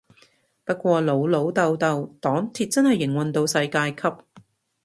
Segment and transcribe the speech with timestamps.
[0.65, 4.17] 不過老老豆豆黨鐵真係營運到世界級